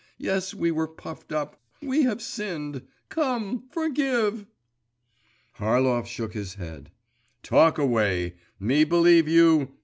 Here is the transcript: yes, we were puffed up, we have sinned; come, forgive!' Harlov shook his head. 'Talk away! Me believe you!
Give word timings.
yes, 0.17 0.51
we 0.51 0.71
were 0.71 0.87
puffed 0.87 1.31
up, 1.31 1.61
we 1.79 2.01
have 2.01 2.23
sinned; 2.23 2.87
come, 3.09 3.65
forgive!' 3.69 4.47
Harlov 5.59 6.07
shook 6.07 6.33
his 6.33 6.55
head. 6.55 6.89
'Talk 7.43 7.77
away! 7.77 8.33
Me 8.59 8.83
believe 8.83 9.27
you! 9.27 9.75